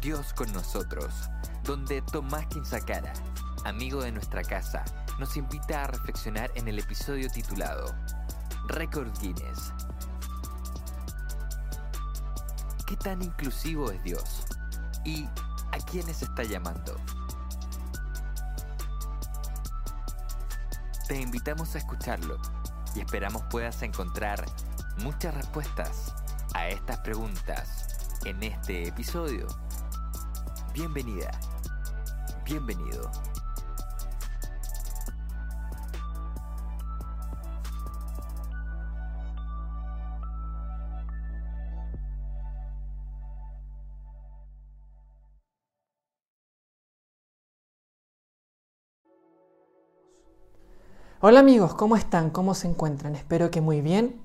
[0.00, 1.28] Dios con nosotros,
[1.64, 3.12] donde Tomás Quinzacara,
[3.64, 4.84] amigo de nuestra casa,
[5.18, 7.94] nos invita a reflexionar en el episodio titulado
[8.68, 9.72] Record Guinness.
[12.86, 14.46] ¿Qué tan inclusivo es Dios?
[15.04, 15.24] ¿Y
[15.72, 16.94] a quiénes está llamando?
[21.08, 22.38] Te invitamos a escucharlo
[22.94, 24.44] y esperamos puedas encontrar
[24.98, 26.14] muchas respuestas
[26.54, 27.88] a estas preguntas
[28.24, 29.46] en este episodio.
[30.78, 31.32] Bienvenida.
[32.44, 33.10] Bienvenido.
[51.20, 52.30] Hola amigos, ¿cómo están?
[52.30, 53.16] ¿Cómo se encuentran?
[53.16, 54.20] Espero que muy bien.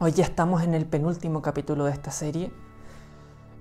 [0.00, 2.52] Hoy ya estamos en el penúltimo capítulo de esta serie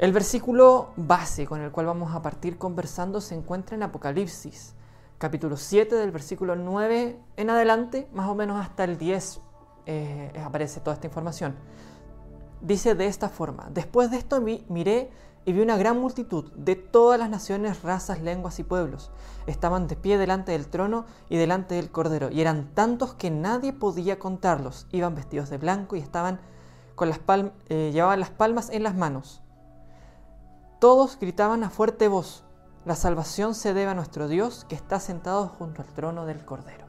[0.01, 4.73] el versículo base con el cual vamos a partir conversando se encuentra en Apocalipsis,
[5.19, 9.41] capítulo 7 del versículo 9 en adelante, más o menos hasta el 10
[9.85, 11.55] eh, aparece toda esta información.
[12.61, 15.11] Dice de esta forma, después de esto miré
[15.45, 19.11] y vi una gran multitud de todas las naciones, razas, lenguas y pueblos.
[19.45, 23.71] Estaban de pie delante del trono y delante del cordero, y eran tantos que nadie
[23.71, 24.87] podía contarlos.
[24.91, 26.39] Iban vestidos de blanco y estaban
[26.95, 27.19] con las
[27.69, 29.43] eh, llevaban las palmas en las manos
[30.81, 32.43] todos gritaban a fuerte voz,
[32.85, 36.87] la salvación se debe a nuestro Dios que está sentado junto al trono del Cordero.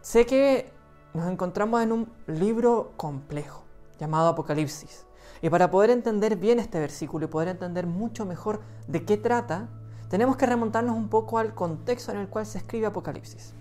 [0.00, 0.72] Sé que
[1.12, 3.64] nos encontramos en un libro complejo
[3.98, 5.04] llamado Apocalipsis.
[5.42, 9.68] Y para poder entender bien este versículo y poder entender mucho mejor de qué trata,
[10.08, 13.52] tenemos que remontarnos un poco al contexto en el cual se escribe Apocalipsis.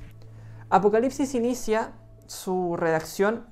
[0.69, 1.91] Apocalipsis inicia
[2.25, 3.47] su redacción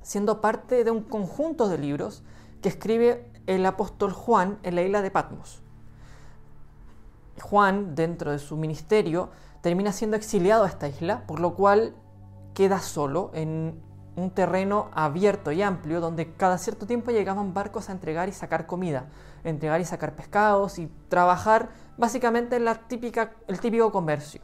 [0.00, 2.22] siendo parte de un conjunto de libros
[2.64, 5.60] que escribe el apóstol Juan en la isla de Patmos.
[7.42, 9.28] Juan, dentro de su ministerio,
[9.60, 11.94] termina siendo exiliado a esta isla, por lo cual
[12.54, 13.82] queda solo en
[14.16, 18.66] un terreno abierto y amplio donde cada cierto tiempo llegaban barcos a entregar y sacar
[18.66, 19.10] comida,
[19.42, 24.40] entregar y sacar pescados y trabajar básicamente en el típico comercio.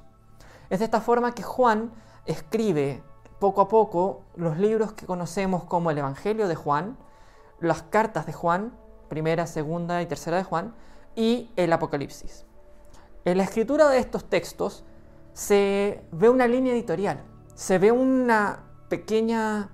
[0.68, 1.90] Es de esta forma que Juan
[2.26, 3.02] escribe
[3.38, 6.98] poco a poco los libros que conocemos como el Evangelio de Juan,
[7.60, 8.72] las cartas de Juan,
[9.08, 10.74] primera, segunda y tercera de Juan,
[11.16, 12.46] y el Apocalipsis.
[13.24, 14.84] En la escritura de estos textos
[15.32, 17.22] se ve una línea editorial,
[17.54, 19.70] se ve una pequeña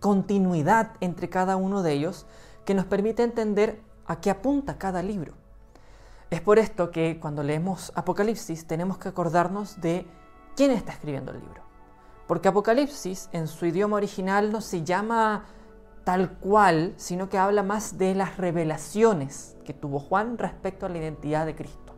[0.00, 2.26] continuidad entre cada uno de ellos
[2.64, 5.34] que nos permite entender a qué apunta cada libro.
[6.30, 10.06] Es por esto que cuando leemos Apocalipsis tenemos que acordarnos de
[10.56, 11.62] quién está escribiendo el libro.
[12.28, 15.44] Porque Apocalipsis en su idioma original no se llama
[16.04, 20.98] tal cual, sino que habla más de las revelaciones que tuvo Juan respecto a la
[20.98, 21.94] identidad de Cristo.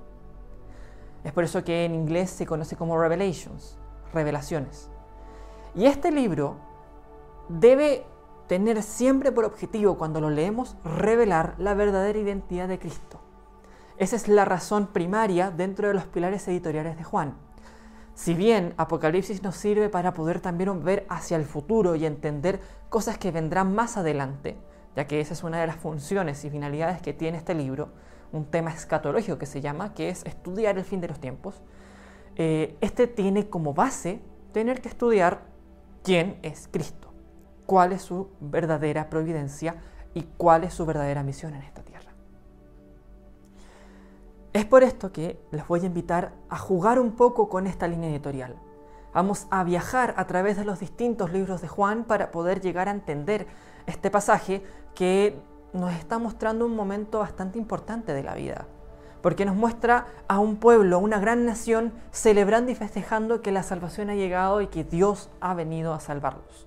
[1.24, 3.78] Es por eso que en inglés se conoce como Revelations,
[4.12, 4.90] revelaciones.
[5.74, 6.56] Y este libro
[7.48, 8.04] debe
[8.48, 13.20] tener siempre por objetivo, cuando lo leemos, revelar la verdadera identidad de Cristo.
[13.96, 17.34] Esa es la razón primaria dentro de los pilares editoriales de Juan.
[18.14, 23.16] Si bien Apocalipsis nos sirve para poder también ver hacia el futuro y entender cosas
[23.16, 24.58] que vendrán más adelante,
[24.94, 27.88] ya que esa es una de las funciones y finalidades que tiene este libro,
[28.32, 31.62] un tema escatológico que se llama, que es estudiar el fin de los tiempos,
[32.36, 34.20] eh, este tiene como base
[34.52, 35.42] tener que estudiar
[36.02, 37.12] quién es Cristo,
[37.66, 39.76] cuál es su verdadera providencia
[40.14, 41.81] y cuál es su verdadera misión en esta.
[44.52, 48.10] Es por esto que les voy a invitar a jugar un poco con esta línea
[48.10, 48.56] editorial.
[49.14, 52.90] Vamos a viajar a través de los distintos libros de Juan para poder llegar a
[52.90, 53.46] entender
[53.86, 54.62] este pasaje
[54.94, 55.40] que
[55.72, 58.66] nos está mostrando un momento bastante importante de la vida.
[59.22, 64.10] Porque nos muestra a un pueblo, una gran nación, celebrando y festejando que la salvación
[64.10, 66.66] ha llegado y que Dios ha venido a salvarlos.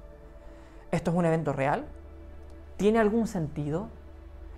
[0.90, 1.86] ¿Esto es un evento real?
[2.78, 3.90] ¿Tiene algún sentido?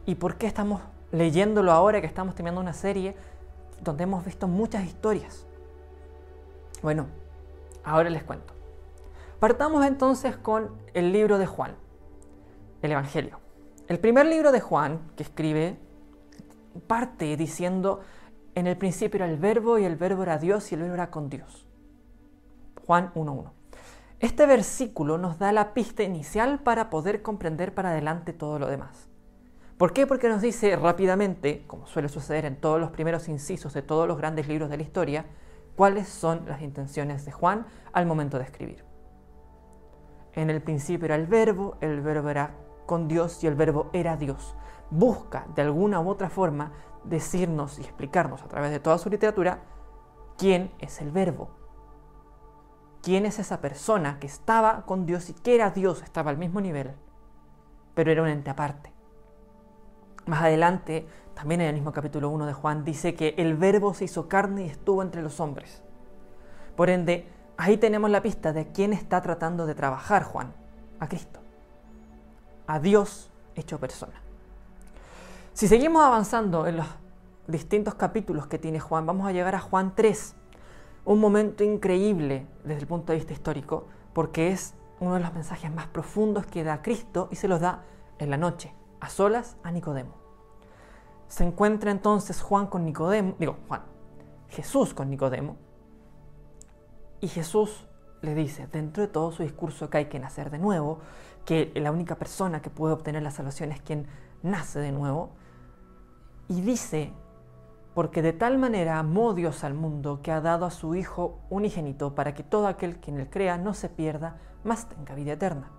[0.05, 3.15] ¿Y por qué estamos leyéndolo ahora que estamos teniendo una serie
[3.81, 5.45] donde hemos visto muchas historias.
[6.81, 7.07] Bueno,
[7.83, 8.53] ahora les cuento.
[9.39, 11.75] Partamos entonces con el libro de Juan,
[12.81, 13.39] el Evangelio.
[13.87, 15.77] El primer libro de Juan que escribe
[16.87, 18.01] parte diciendo,
[18.55, 21.11] en el principio era el verbo y el verbo era Dios y el verbo era
[21.11, 21.65] con Dios.
[22.85, 23.51] Juan 1.1.
[24.19, 29.09] Este versículo nos da la pista inicial para poder comprender para adelante todo lo demás.
[29.77, 30.07] ¿Por qué?
[30.07, 34.17] Porque nos dice rápidamente, como suele suceder en todos los primeros incisos de todos los
[34.17, 35.25] grandes libros de la historia,
[35.75, 38.83] cuáles son las intenciones de Juan al momento de escribir.
[40.33, 42.55] En el principio era el verbo, el verbo era
[42.87, 44.55] con Dios y el verbo era Dios.
[44.89, 46.71] Busca de alguna u otra forma
[47.03, 49.59] decirnos y explicarnos a través de toda su literatura
[50.39, 51.51] quién es el verbo.
[53.03, 56.61] ¿Quién es esa persona que estaba con Dios y que era Dios, estaba al mismo
[56.61, 56.93] nivel,
[57.93, 58.96] pero era un ente aparte?
[60.27, 64.03] Más adelante, también en el mismo capítulo 1 de Juan, dice que el verbo se
[64.03, 65.81] hizo carne y estuvo entre los hombres.
[66.75, 70.53] Por ende, ahí tenemos la pista de quién está tratando de trabajar Juan,
[70.99, 71.39] a Cristo,
[72.67, 74.21] a Dios hecho persona.
[75.53, 76.87] Si seguimos avanzando en los
[77.47, 80.35] distintos capítulos que tiene Juan, vamos a llegar a Juan 3,
[81.05, 85.73] un momento increíble desde el punto de vista histórico, porque es uno de los mensajes
[85.73, 87.83] más profundos que da Cristo y se los da
[88.19, 90.15] en la noche, a solas a Nicodemo.
[91.27, 93.81] Se encuentra entonces Juan con Nicodemo, digo, Juan,
[94.49, 95.57] Jesús con Nicodemo,
[97.19, 97.87] y Jesús
[98.21, 100.99] le dice, dentro de todo su discurso, que hay que nacer de nuevo,
[101.45, 104.07] que la única persona que puede obtener la salvación es quien
[104.43, 105.31] nace de nuevo,
[106.47, 107.13] y dice,
[107.93, 112.15] porque de tal manera amó Dios al mundo que ha dado a su Hijo unigénito
[112.15, 115.71] para que todo aquel que en él crea no se pierda, mas tenga vida eterna.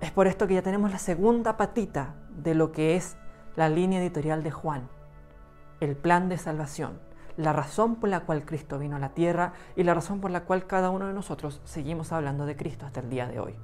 [0.00, 3.16] Es por esto que ya tenemos la segunda patita de lo que es
[3.56, 4.88] la línea editorial de Juan,
[5.80, 7.00] el plan de salvación,
[7.36, 10.44] la razón por la cual Cristo vino a la tierra y la razón por la
[10.44, 13.56] cual cada uno de nosotros seguimos hablando de Cristo hasta el día de hoy.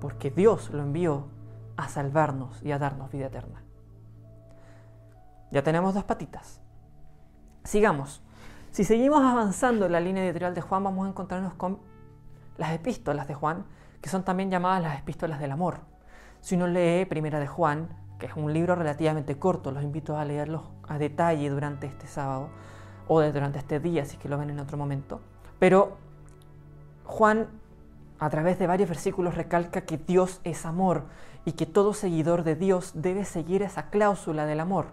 [0.00, 1.28] Porque Dios lo envió
[1.76, 3.62] a salvarnos y a darnos vida eterna.
[5.50, 6.60] Ya tenemos dos patitas.
[7.64, 8.22] Sigamos.
[8.70, 11.80] Si seguimos avanzando en la línea editorial de Juan, vamos a encontrarnos con
[12.56, 13.64] las epístolas de Juan,
[14.00, 15.80] que son también llamadas las epístolas del amor.
[16.40, 17.88] Si uno lee Primera de Juan,
[18.18, 22.48] que es un libro relativamente corto, los invito a leerlo a detalle durante este sábado
[23.08, 25.20] o durante este día, si es que lo ven en otro momento.
[25.58, 25.96] Pero
[27.04, 27.48] Juan,
[28.18, 31.04] a través de varios versículos, recalca que Dios es amor
[31.44, 34.86] y que todo seguidor de Dios debe seguir esa cláusula del amor.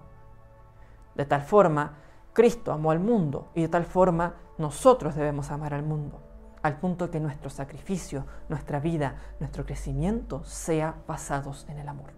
[1.15, 1.93] De tal forma,
[2.33, 6.26] Cristo amó al mundo y de tal forma nosotros debemos amar al mundo
[6.67, 12.11] al punto que nuestro sacrificio, nuestra vida, nuestro crecimiento sea basados en el amor.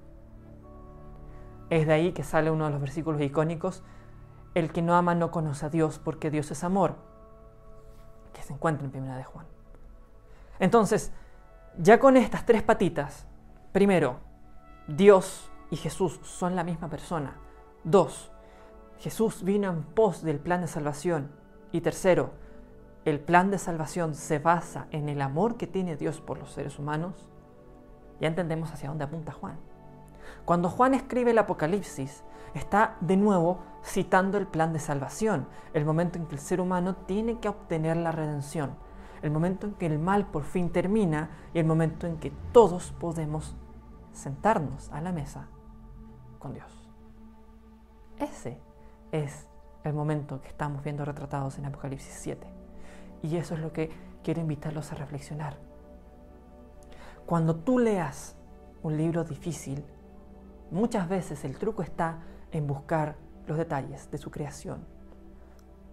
[1.69, 3.84] Es de ahí que sale uno de los versículos icónicos,
[4.56, 6.96] el que no ama no conoce a Dios porque Dios es amor,
[8.34, 9.46] que se encuentra en Primera de Juan.
[10.60, 11.12] Entonces,
[11.78, 13.28] ya con estas tres patitas,
[13.72, 14.18] primero,
[14.88, 17.38] Dios y Jesús son la misma persona.
[17.84, 18.31] Dos,
[18.98, 21.31] Jesús vino en pos del plan de salvación.
[21.72, 22.31] Y tercero,
[23.06, 26.80] el plan de salvación se basa en el amor que tiene Dios por los seres
[26.80, 27.30] humanos,
[28.19, 29.57] ya entendemos hacia dónde apunta Juan.
[30.46, 32.24] Cuando Juan escribe el Apocalipsis,
[32.54, 36.96] está de nuevo citando el plan de salvación, el momento en que el ser humano
[36.96, 38.75] tiene que obtener la redención,
[39.22, 42.92] el momento en que el mal por fin termina y el momento en que todos
[43.00, 43.56] podemos
[44.12, 45.48] sentarnos a la mesa
[46.39, 46.89] con Dios.
[48.18, 48.60] Ese
[49.12, 49.48] es
[49.84, 52.59] el momento que estamos viendo retratados en Apocalipsis 7.
[53.22, 53.90] Y eso es lo que
[54.24, 55.58] quiero invitarlos a reflexionar.
[57.26, 58.36] Cuando tú leas
[58.82, 59.84] un libro difícil,
[60.72, 62.20] muchas veces el truco está
[62.52, 64.86] en buscar los detalles de su creación.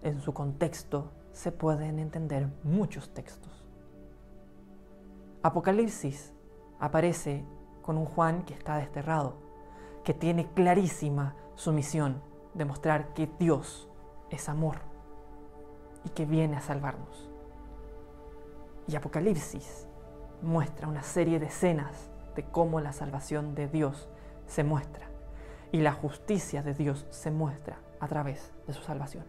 [0.01, 3.65] En su contexto se pueden entender muchos textos.
[5.43, 6.33] Apocalipsis
[6.79, 7.45] aparece
[7.81, 9.35] con un Juan que está desterrado,
[10.03, 12.21] que tiene clarísima su misión
[12.53, 13.87] de mostrar que Dios
[14.29, 14.96] es amor
[16.07, 17.29] y que viene a salvarnos.
[18.87, 19.87] Y Apocalipsis
[20.41, 24.07] muestra una serie de escenas de cómo la salvación de Dios
[24.47, 25.07] se muestra
[25.73, 29.25] y la justicia de Dios se muestra a través de su salvación.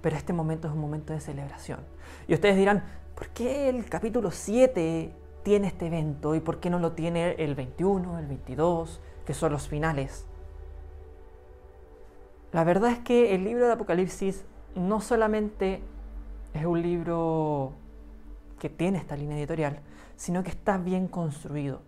[0.00, 1.80] Pero este momento es un momento de celebración.
[2.26, 2.82] Y ustedes dirán,
[3.14, 7.54] ¿por qué el capítulo 7 tiene este evento y por qué no lo tiene el
[7.54, 10.24] 21, el 22, que son los finales?
[12.52, 15.82] La verdad es que el libro de Apocalipsis no solamente
[16.54, 17.72] es un libro
[18.58, 19.80] que tiene esta línea editorial,
[20.16, 21.82] sino que está bien construido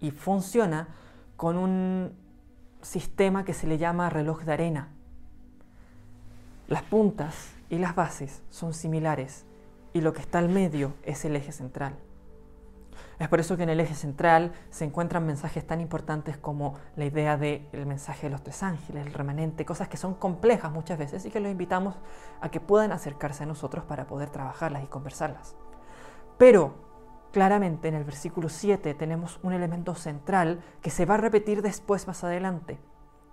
[0.00, 0.88] y funciona
[1.36, 2.12] con un
[2.82, 4.88] sistema que se le llama reloj de arena.
[6.68, 9.44] Las puntas y las bases son similares
[9.92, 11.94] y lo que está al medio es el eje central.
[13.18, 17.04] Es por eso que en el eje central se encuentran mensajes tan importantes como la
[17.04, 21.24] idea del mensaje de los tres ángeles, el remanente, cosas que son complejas muchas veces
[21.24, 21.96] y que los invitamos
[22.40, 25.56] a que puedan acercarse a nosotros para poder trabajarlas y conversarlas.
[26.38, 26.74] Pero
[27.32, 32.06] claramente en el versículo 7 tenemos un elemento central que se va a repetir después
[32.06, 32.78] más adelante,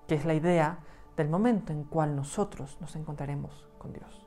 [0.07, 0.79] que es la idea
[1.15, 4.25] del momento en cual nosotros nos encontraremos con Dios.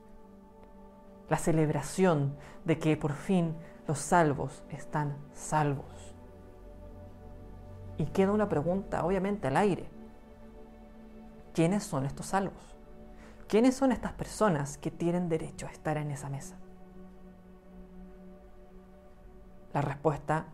[1.29, 3.55] La celebración de que por fin
[3.89, 6.15] los salvos están salvos.
[7.97, 9.89] Y queda una pregunta, obviamente, al aire.
[11.55, 12.77] ¿Quiénes son estos salvos?
[13.47, 16.55] ¿Quiénes son estas personas que tienen derecho a estar en esa mesa?
[19.73, 20.45] La respuesta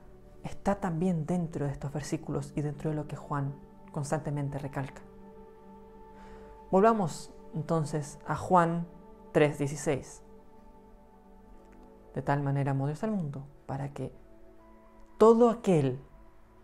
[0.43, 3.53] está también dentro de estos versículos y dentro de lo que Juan
[3.91, 5.01] constantemente recalca.
[6.71, 8.87] Volvamos entonces a Juan
[9.33, 10.24] 3:16.
[12.15, 14.11] De tal manera amó Dios al mundo para que
[15.17, 15.99] todo aquel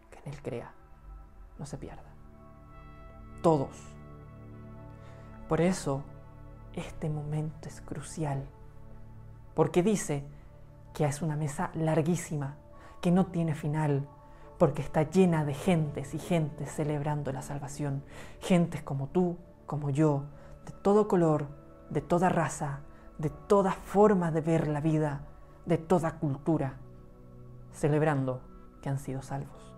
[0.10, 0.72] que en él crea
[1.60, 2.10] no se pierda.
[3.44, 3.78] Todos.
[5.50, 6.04] Por eso
[6.74, 8.48] este momento es crucial.
[9.54, 10.24] Porque dice
[10.94, 12.56] que es una mesa larguísima,
[13.02, 14.08] que no tiene final,
[14.58, 18.04] porque está llena de gentes y gentes celebrando la salvación.
[18.40, 20.24] Gentes como tú, como yo,
[20.66, 21.48] de todo color,
[21.90, 22.80] de toda raza,
[23.18, 25.28] de toda forma de ver la vida,
[25.66, 26.76] de toda cultura,
[27.72, 28.42] celebrando
[28.82, 29.74] que han sido salvos.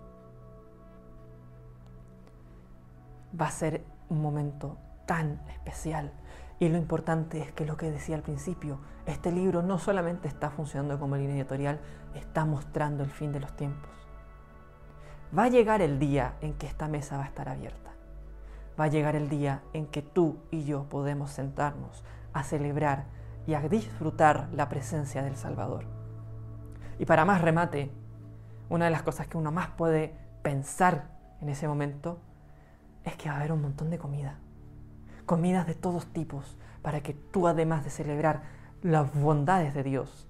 [3.38, 6.12] Va a ser un momento tan especial.
[6.60, 10.50] Y lo importante es que lo que decía al principio, este libro no solamente está
[10.50, 11.80] funcionando como línea editorial,
[12.14, 13.90] está mostrando el fin de los tiempos.
[15.36, 17.84] Va a llegar el día en que esta mesa va a estar abierta
[18.78, 23.06] va a llegar el día en que tú y yo podemos sentarnos a celebrar
[23.46, 25.84] y a disfrutar la presencia del Salvador.
[26.98, 27.90] Y para más remate,
[28.68, 31.10] una de las cosas que uno más puede pensar
[31.40, 32.18] en ese momento
[33.04, 34.38] es que va a haber un montón de comida.
[35.26, 38.42] Comidas de todos tipos para que tú además de celebrar
[38.82, 40.28] las bondades de Dios,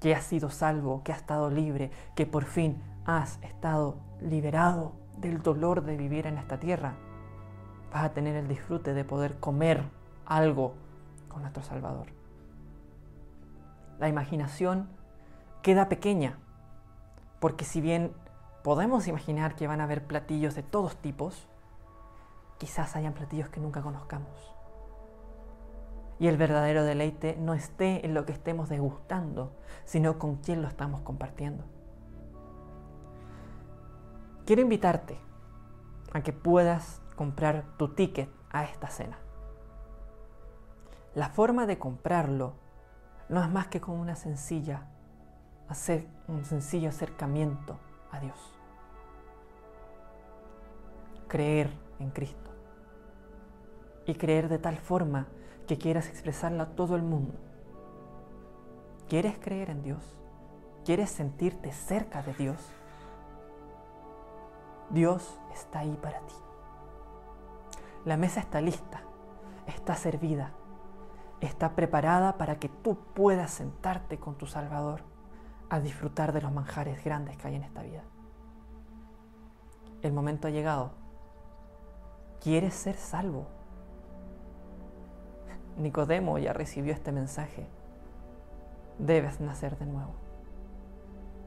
[0.00, 5.42] que has sido salvo, que has estado libre, que por fin has estado liberado del
[5.42, 6.94] dolor de vivir en esta tierra,
[7.92, 9.82] vas a tener el disfrute de poder comer
[10.26, 10.74] algo
[11.28, 12.17] con nuestro Salvador.
[13.98, 14.88] La imaginación
[15.62, 16.38] queda pequeña,
[17.40, 18.12] porque si bien
[18.62, 21.48] podemos imaginar que van a haber platillos de todos tipos,
[22.58, 24.54] quizás hayan platillos que nunca conozcamos.
[26.20, 29.52] Y el verdadero deleite no esté en lo que estemos degustando,
[29.84, 31.64] sino con quién lo estamos compartiendo.
[34.44, 35.18] Quiero invitarte
[36.12, 39.18] a que puedas comprar tu ticket a esta cena.
[41.14, 42.54] La forma de comprarlo
[43.28, 44.82] no es más que con una sencilla,
[45.68, 47.78] hacer un sencillo acercamiento
[48.10, 48.38] a Dios.
[51.28, 52.50] Creer en Cristo.
[54.06, 55.26] Y creer de tal forma
[55.66, 57.34] que quieras expresarlo a todo el mundo.
[59.08, 60.18] ¿Quieres creer en Dios?
[60.84, 62.58] ¿Quieres sentirte cerca de Dios?
[64.90, 66.34] Dios está ahí para ti.
[68.06, 69.02] La mesa está lista,
[69.66, 70.52] está servida,
[71.40, 75.02] está preparada para que tú puedas sentarte con tu Salvador
[75.70, 78.02] a disfrutar de los manjares grandes que hay en esta vida.
[80.02, 80.92] El momento ha llegado.
[82.40, 83.46] ¿Quieres ser salvo?
[85.76, 87.66] Nicodemo ya recibió este mensaje.
[88.98, 90.12] Debes nacer de nuevo.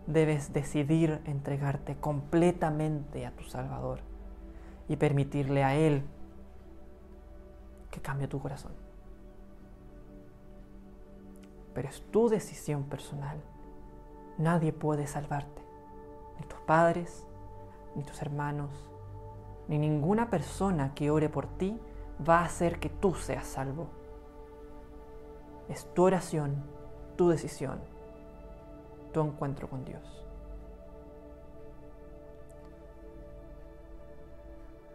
[0.08, 4.00] Debes decidir entregarte completamente a tu Salvador
[4.88, 6.04] y permitirle a Él
[7.90, 8.81] que cambie tu corazón.
[11.74, 13.42] Pero es tu decisión personal.
[14.38, 15.62] Nadie puede salvarte.
[16.40, 17.26] Ni tus padres,
[17.96, 18.72] ni tus hermanos,
[19.68, 21.80] ni ninguna persona que ore por ti
[22.28, 23.88] va a hacer que tú seas salvo.
[25.70, 26.64] Es tu oración,
[27.16, 27.80] tu decisión,
[29.14, 30.26] tu encuentro con Dios.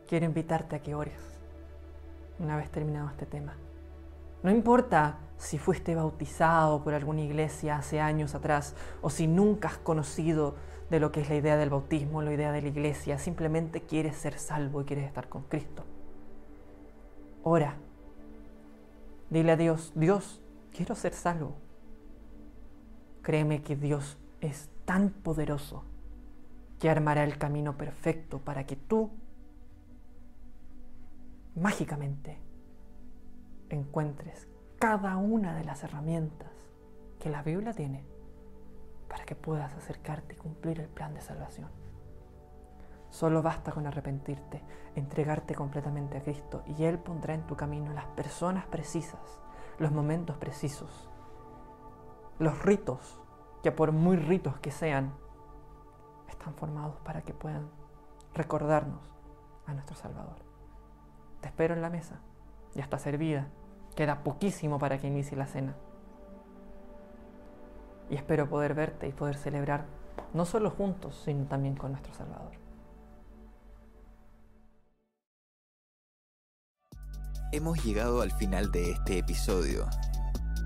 [0.07, 1.41] Quiero invitarte a que ores
[2.39, 3.57] una vez terminado este tema.
[4.43, 9.79] No importa si fuiste bautizado por alguna iglesia hace años atrás o si nunca has
[9.79, 10.55] conocido
[10.91, 14.17] de lo que es la idea del bautismo, la idea de la iglesia, simplemente quieres
[14.17, 15.85] ser salvo y quieres estar con Cristo.
[17.43, 17.77] Ora.
[19.29, 20.41] Dile a Dios, Dios,
[20.73, 21.57] quiero ser salvo.
[23.23, 25.83] Créeme que Dios es tan poderoso
[26.79, 29.11] que armará el camino perfecto para que tú
[31.57, 32.39] mágicamente
[33.69, 34.47] encuentres
[34.79, 36.51] cada una de las herramientas
[37.19, 38.05] que la Biblia tiene
[39.09, 41.71] para que puedas acercarte y cumplir el plan de salvación.
[43.09, 44.63] Solo basta con arrepentirte,
[44.95, 49.41] entregarte completamente a Cristo y Él pondrá en tu camino las personas precisas,
[49.79, 51.09] los momentos precisos,
[52.39, 53.19] los ritos,
[53.63, 55.15] que por muy ritos que sean,
[56.29, 57.71] están formados para que puedan
[58.35, 59.17] recordarnos
[59.67, 60.37] a nuestro Salvador.
[61.41, 62.21] Te espero en la mesa,
[62.75, 63.49] ya está servida,
[63.97, 65.75] queda poquísimo para que inicie la cena.
[68.09, 69.87] Y espero poder verte y poder celebrar
[70.33, 72.53] no solo juntos, sino también con nuestro Salvador.
[77.53, 79.87] Hemos llegado al final de este episodio.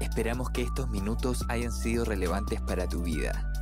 [0.01, 3.53] Esperamos que estos minutos hayan sido relevantes para tu vida.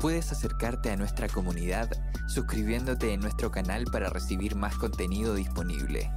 [0.00, 1.90] Puedes acercarte a nuestra comunidad
[2.26, 6.10] suscribiéndote en nuestro canal para recibir más contenido disponible.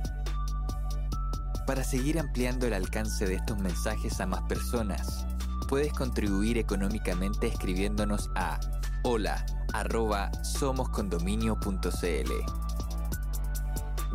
[1.66, 5.26] Para seguir ampliando el alcance de estos mensajes a más personas,
[5.70, 8.60] puedes contribuir económicamente escribiéndonos a
[9.04, 9.46] hola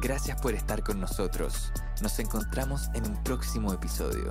[0.01, 1.73] Gracias por estar con nosotros.
[2.03, 4.31] Nos encontramos en un próximo episodio.